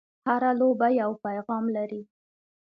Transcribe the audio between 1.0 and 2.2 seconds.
یو پیغام لري.